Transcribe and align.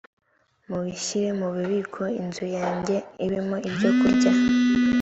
mubishyire 0.67 1.29
mu 1.39 1.47
bubiko 1.55 2.01
inzu 2.21 2.45
yanjye 2.57 2.95
ibemo 3.25 3.57
ibyokurya 3.67 4.31